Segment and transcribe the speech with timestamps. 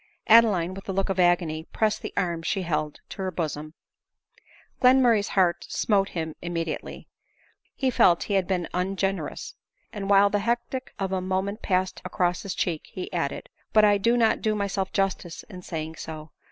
[0.25, 3.75] Adeline, with a look of agony, pressed the arm she held to her bosom.
[4.81, 7.07] Glenmurray's heart smote him immediately—
[7.75, 9.53] he felt he had been ungenerous;
[9.93, 13.99] and while the hectic of a moment passed across his cheek, he added," But I
[13.99, 16.31] do not do myself justice in saying so.